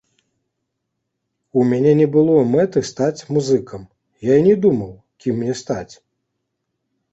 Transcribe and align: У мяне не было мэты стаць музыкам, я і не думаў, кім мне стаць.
У 1.61 1.65
мяне 1.73 1.91
не 1.99 2.07
было 2.15 2.37
мэты 2.55 2.79
стаць 2.91 3.25
музыкам, 3.37 3.85
я 4.33 4.41
і 4.43 4.49
не 4.49 4.57
думаў, 4.67 4.91
кім 5.25 5.39
мне 5.45 5.53
стаць. 5.63 5.93